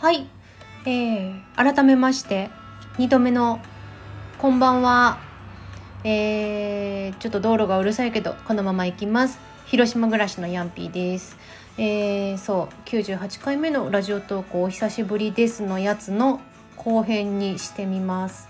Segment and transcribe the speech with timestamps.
[0.00, 0.28] はい、
[0.86, 2.50] えー、改めまして
[2.98, 3.58] 2度目の
[4.38, 5.18] こんばんは。
[6.04, 9.40] えー、ちょっと道路がうるさいけどこのまま行きます。
[9.66, 11.36] 広島暮らしのヤンピーです。
[11.78, 16.40] えー、そう98回目のラジオ投稿お久しぶりですのやつの
[16.76, 18.47] 後編にしてみます。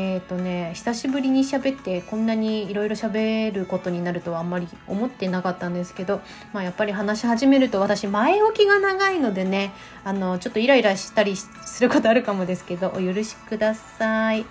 [0.00, 6.20] えっ、ー、とね久しぶりに喋ってこんなにいろいろ喋ることになるとはあんまり思ってなかったんですけど、
[6.52, 9.72] まあ、やっぱり話し始めると私前置きが長いのでね
[10.04, 14.46] あのちょっとイライラしたりすることあるかもですけどお許しください。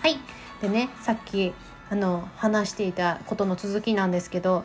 [0.00, 0.18] はい。
[0.62, 1.52] でねさっき
[1.90, 4.64] あの話していたことの続きなんですけど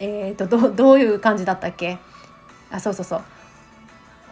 [0.00, 1.98] えーと、どどういう感じだったっけ？
[2.72, 3.22] あそうそうそう。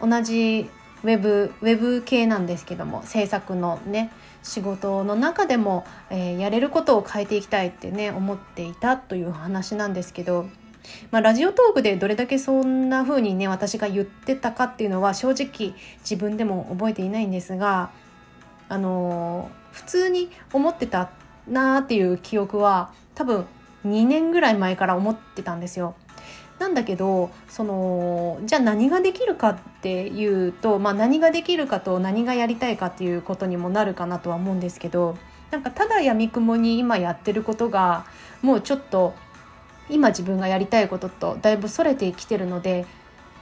[0.01, 0.69] 同じ
[1.05, 10.47] ウェブウェブ系なんですけども制作のね仕事の中でも、えー、やれることを変えていきたいってね思っていたという話なんですけど、
[11.11, 17.91] まあ、ラジオトークでどれだけそんな風にね私が言ってたかっていうのは正直自分でも覚えていないんですが
[18.67, 21.11] あのー、普通に思ってた
[21.47, 23.45] なーっていう記憶は多分
[23.85, 25.93] 2年ぐらい前から思ってたんですよ。
[26.59, 35.17] なんだけどそのじゃあ何ができるかっていうと、まあ、何ができるかと何がやりたいかっていうことにもなるかなとは思うんですけど
[35.51, 38.05] なんかただやみくもに今やってることが
[38.41, 39.13] もうちょっと
[39.89, 42.85] 今自分がやりたいこととだいぶそれてきてるので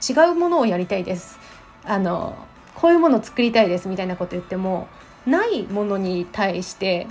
[0.06, 1.38] 違うものをやりたいです。
[1.84, 2.36] あの
[2.74, 4.88] こういうものを作りたいですみたいなこと言っても
[5.26, 7.06] ないものに対して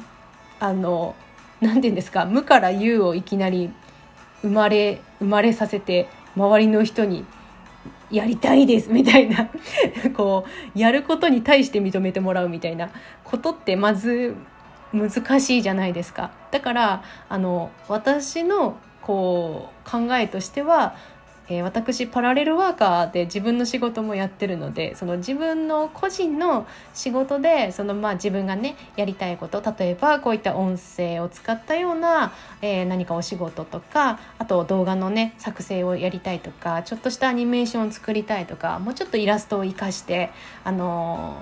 [0.59, 1.15] あの
[1.61, 3.71] 何て言うんですか無から有をいきなり
[4.43, 7.25] 生まれ生まれさせて周りの人に
[8.11, 9.49] やりたいですみたいな
[10.15, 12.89] こうやることに対して認めてもらうみたいな
[13.23, 14.35] ことってまず
[14.93, 16.29] 難しいじゃないですか。
[16.51, 20.95] だからあの私のこう考えとしては
[21.49, 40.31] えー、私パラレルワーカーで自分の仕事もやってるのでその自分の個人の仕事でそのまあ自分がねやりたいこと例えばこういった音声を使ったような、えー、何かお仕事とかあと動画のね作成をやりたいとかちょっとしたアニメーションを作りたいとかもうちょっとイラストを生かして
[40.63, 41.37] あの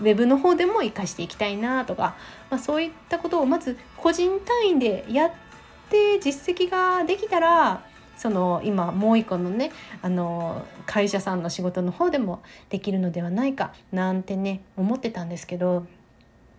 [0.00, 2.16] ー、ウェブの方でも生かしていきたいなとか、
[2.50, 5.30] まあ、そういったことをまず個人単位でやっ
[5.90, 7.84] て実績ができたら
[8.16, 15.86] その今もう一個のねあの会社さんの仕事の方でもできるのではないかなんてね思ってたんですけど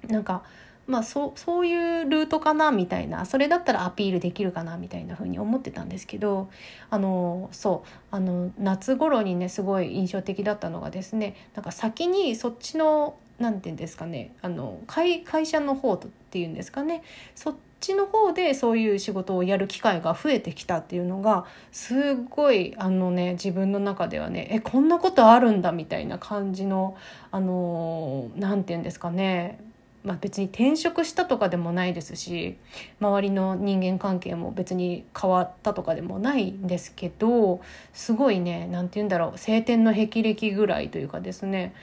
[0.07, 0.43] なんか
[0.85, 6.49] まあそそういうルートかなみたいなそれだったらアピールできるかなみたいな風に思ってたんですけど
[6.89, 15.99] あのそうあの夏頃にねすごい印象的だったのがですねなんか先にそっちの何て言うんですかねあの会会社の方っ
[16.31, 17.01] ていうんですかね
[17.35, 26.95] そっちの方でそういう仕事をやる機会が増えてきたっていうのがすごいあのね自分の中ではねえこんなことあるんだみたいな感じの
[27.31, 29.59] あの何て言うんですかね。
[30.03, 32.57] まあ、別に転職したとかでもないですし
[32.99, 37.61] 周りの人間関係も別に変わったとかでもないんですけど
[37.93, 41.73] すごいね何て言うんだろう晴天の霹靂ぐらいというかですね。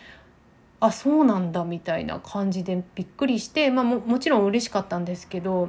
[0.81, 5.69] あそうなんだみたいな感じでびっくりして、まあ、ももちろん嬉しかったんですけど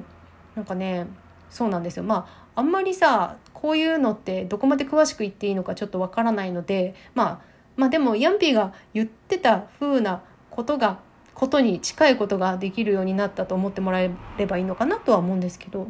[0.55, 1.07] なんかね
[1.49, 2.03] そうなんですよ。
[2.03, 7.41] まああんまりさこういうのってどこまで詳しく言っていいのかちょっとわからないので、まあ、
[7.75, 10.99] まあでもヤンピーが言ってた風なことが
[11.33, 15.87] ことに近いことができるようになったと思ってもらえればいいのかなとは思うんですけど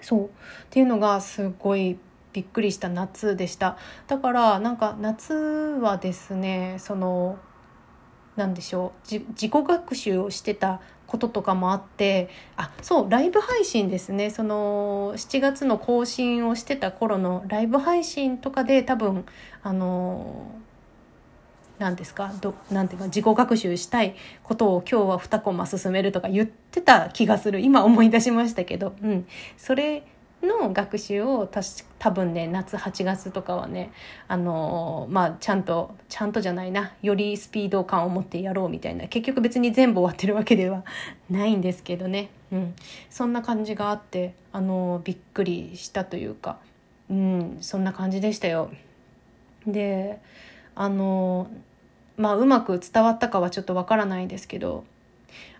[0.00, 0.24] そう。
[0.26, 0.28] っ
[0.70, 1.98] ていうのがすごい
[2.32, 3.76] びっくりした夏でした。
[4.08, 7.38] だからなんか夏はですねその
[8.36, 10.80] 何でしょう自己学習をしてた
[11.14, 14.30] こととかもあってあそうライブ配信ですね。
[14.30, 19.24] その7月の更新をしてた頃のライブ配信とかで多分
[19.62, 20.50] あの
[21.78, 27.60] 何ですかどなんていうか自己学習したいことを今日は2コマ進めるとか言ってた気がする。
[27.60, 29.26] 今思い出しましたけど、うん、
[29.56, 30.04] それ
[30.44, 33.92] の学習をたし多分ね夏8月とかはね
[34.28, 40.84] あの、まあちゃんとちゃんとじゃないなよりスピード感を持ってやろうみたいな結局別に全部終わってるわけでは
[41.30, 42.74] ないんですけどね、うん、
[43.10, 46.58] そんな感じがあってあの、びっくりしたというか、
[47.10, 48.70] うん、そんな感じでしたよ。
[49.66, 50.20] で
[50.74, 51.48] あの、
[52.16, 54.84] まあうまく伝わったかはちょっとわからないですけど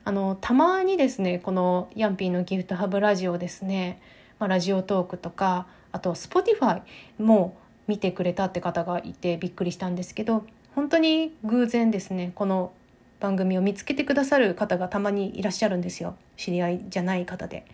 [0.05, 4.00] あのたまにですねこのヤンピーのギフトハブラジオですね
[4.44, 6.82] まあ、ラジオトークとかあと Spotify
[7.19, 7.56] も
[7.87, 10.44] 見てくれたって方がいてびっくりしたんですけど
[10.75, 12.75] 本当に偶然ですねこの
[13.20, 17.64] 番組を見つけてくださる方がたまにいらっしゃるんですよ知り合いじゃない方で。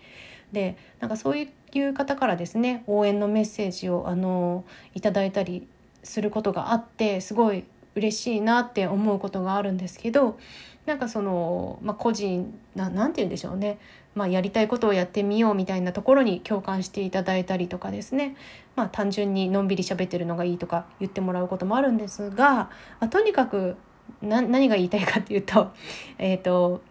[0.53, 4.65] でなんかそういう方からですね応援のメッセージをあの
[4.95, 5.67] いただいたり
[6.05, 7.65] することがあってすごい
[7.97, 10.39] 嬉しいなって思うことがあるんですけど
[10.87, 13.79] なんかその、まあ、個人ななんて言うんでしょうね、
[14.15, 18.37] まあ、やりたいことをやってみようみたいなところに共感していただいたりとかですね、
[18.77, 23.77] まあ、単純にのんびり喋ってるのがいいとか言ってもらうこともあるんですが、まあ、とにかく
[24.23, 25.71] 何が言いたいかっていうと,
[26.19, 26.83] えーと、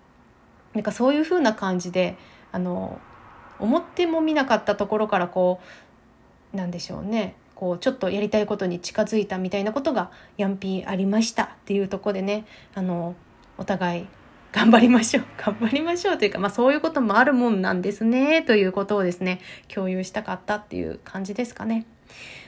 [0.74, 2.15] なんかそういうふうな感じで
[2.51, 3.00] あの
[3.59, 5.59] 思ってもみなかったところからこ
[6.53, 7.35] うなんでしょうね。
[7.56, 12.45] こうちょっとやりたいことに近づいたみたいなことがヤンピーありましたっていうとこでね。
[12.74, 13.15] あの
[13.59, 14.07] お互い
[14.51, 21.85] 頑張りましょう 頑張りましょうというか、まあ、そういうこともあるもんなんですねということをですね共有したかったっていう感じですかね。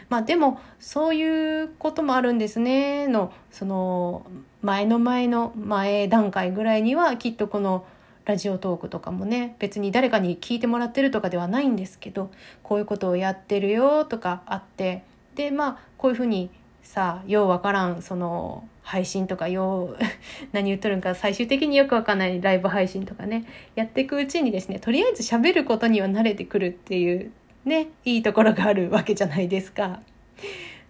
[0.09, 4.25] まあでもそういうこともあるんですねのその
[4.61, 7.85] 前の前の前段階ぐらいにはきっとこの
[8.25, 12.29] ラジオトークとかもね別に誰かに聞いてもらってるとかではないんですけど
[12.61, 15.03] こういうことをやってるよとかあって
[15.35, 16.49] でまあこういうふうに
[16.83, 20.03] さようわからんその配信とかよう
[20.51, 23.45] 何言っとるんか最終的によくわかんないライブ配信とかね
[23.75, 27.31] やっていくうちにですねとりあえず喋ることには慣れてくるっていう
[27.65, 30.01] ねいいところがあるわけじゃないですか。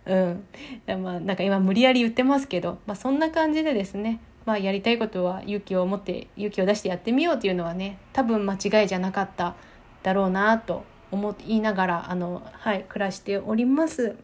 [0.03, 0.43] うん、
[1.03, 9.55] まあなんか今無理やり言ってますけど、まあ、そんな感じでですねまあ、やりたいことは勇気を持って勇気を出してやってみようっていうのはね多分間違いじゃなかった
[10.03, 14.15] だろうなと思いながらあの、はい、暮らしております。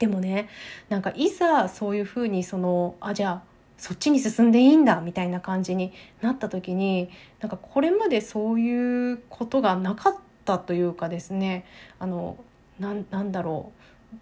[0.00, 0.48] でもね
[0.88, 3.42] なんかいざそういうふうにそのあじゃあ
[3.76, 5.92] そっちに進んでいいんだみたいな感じに
[6.22, 7.10] なった時に
[7.40, 10.14] なんかこれまでそういうことがなかっ
[10.44, 11.64] たというかですね
[11.98, 12.36] あの
[12.78, 13.72] なんだろ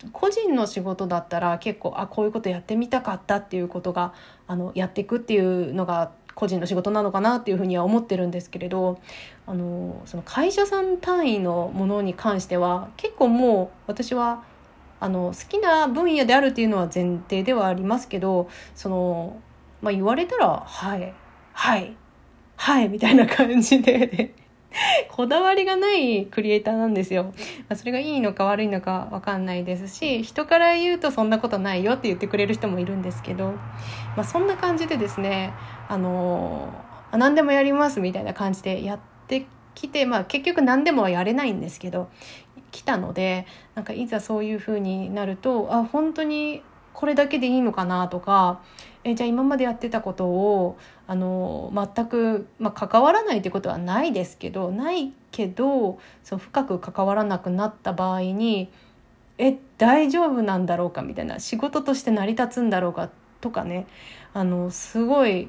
[0.04, 4.12] う個人の仕事だったら結構あこういうことやってみたかったっていうことが
[4.46, 9.00] あのやっていくっていうのが個人の仕事なのかなっていうふうには思ってるんですけれど
[9.46, 14.44] あのその会社さん単位のものに関しては結構もう私は
[15.00, 19.40] あの好きな分野であるっていうのは前提ではありますけどその、
[19.80, 21.14] まあ、言われたら「はい
[21.52, 21.96] はい
[22.56, 24.34] はい」みたいな感じで
[25.10, 27.32] こだわりがないクリエイターなんですよ。
[27.74, 33.52] それがいいのか悪いのかわかんないですし、人から言うとそんなことないよって言ってくれる人もいるんですけど、
[34.16, 35.52] まあ、そんな感じでですね、
[35.88, 36.72] あの、
[37.12, 42.10] 何でもやりますみたいな感じでやってきて、まあ結局何でもはやれないんですけど、
[42.78, 48.60] 来たので、なんかいざそういう風になると、あ、本当にこれだけでいいのかなとか、
[49.02, 58.68] えじゃあ今までやってたことをあの全く、まあ、関わらないということはないですけどないけどそう深く関わらなくなった場合に
[59.38, 63.10] え大丈夫なんだろうかみたいな仕事として成り立つんだろうか
[63.40, 63.86] とかね
[64.34, 65.48] あのすごい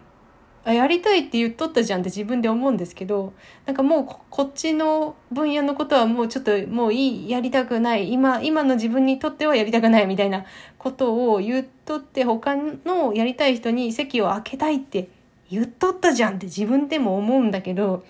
[0.66, 3.34] やりたいって言っとったじゃんって自分で思うんですけど
[3.66, 8.12] なんかもうこっちの分野のことはもうちょっともういいやりたくない。
[8.12, 10.46] 今今の自分にとってはやりたくないみたいな
[10.78, 15.08] ことを言っとって他のやりたい人に席を空けたいって
[15.50, 18.04] 言っとったじゃんって自分でも思うんだけど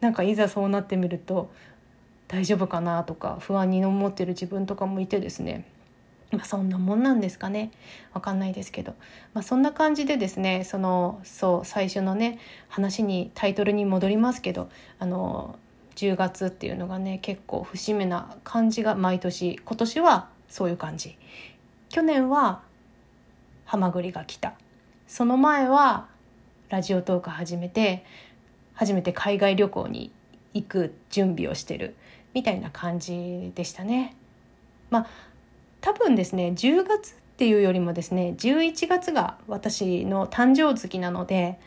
[0.00, 1.50] なんかいざそうなってみると
[2.28, 5.64] 大丈夫かなとか不安に思ってる自分とかもいてですね。
[6.32, 7.70] まあ、そんなもんなんですかね。
[8.12, 8.94] わかんないですけど、
[9.32, 12.38] まあ、そんな感じでですねそのそう最初のね
[12.68, 14.68] 話にタイトルに戻りますけど
[14.98, 15.58] あの
[15.94, 21.16] 10月っていうのがね結構節目な感じが毎年今年はそういう感じ。
[21.88, 22.62] 去年は
[23.64, 24.54] ハマグリが来た。
[25.06, 26.08] その前は
[26.68, 28.04] ラジオトーク始めて
[28.74, 30.10] 初めて海外旅行に
[30.52, 31.94] 行く準備をしてる。
[32.34, 34.14] みたいな感じでしたね。
[34.90, 35.06] まあ
[35.86, 41.60] 多分ですね10月っていうよりもですね11月が私の誕生月なので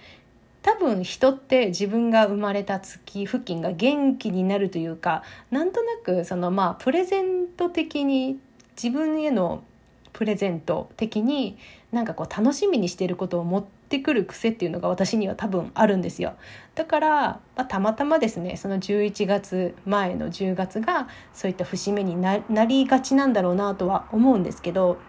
[0.61, 8.37] 多分人って自分が生まれた月付近が元気になるというかなんとなくそのまあプレゼント的に
[8.75, 9.63] 自分への
[10.11, 11.57] プレゼント的に
[11.93, 16.35] なんかこう楽しみにしてることを持ってってくる癖っていうのが私には多分あるんですよ。
[16.75, 17.09] だから、
[17.55, 24.99] まあ、たまたまですねその11月前の10月がそういった節目になりがちなんだろうなとは思うんですけど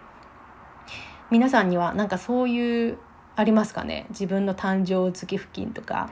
[1.29, 2.97] 皆さんにはなんかそういう
[3.35, 4.07] ありますかね？
[4.09, 6.09] 自分の誕生月付近とか、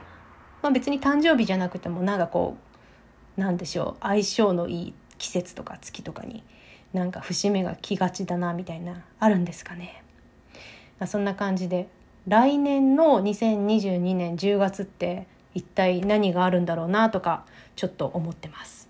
[0.62, 2.56] まあ、別に誕生日じゃなくてもなんかこ
[3.36, 4.00] うなんでしょう？
[4.00, 6.44] 相性のいい季節とか月とかに
[6.92, 10.04] なんか節目が来がちだなみたいなあるんですかね？
[11.00, 11.88] まあ、そんな感じで
[12.28, 17.46] 来年の2022年10月って一体何があるんだろうなとか
[17.76, 18.89] ちょっと思ってます。